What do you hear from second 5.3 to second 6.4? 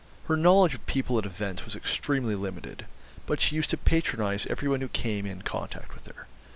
contact with her.